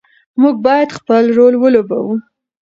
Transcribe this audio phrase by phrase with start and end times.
[0.41, 2.15] موږ باید خپل رول ولوبوو.